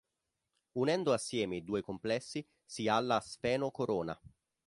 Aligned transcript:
Unendo 0.79 1.13
assieme 1.13 1.57
i 1.57 1.63
due 1.63 1.81
complessi 1.83 2.43
si 2.65 2.87
ha 2.87 2.99
la 3.01 3.21
sfenocorona. 3.21 4.19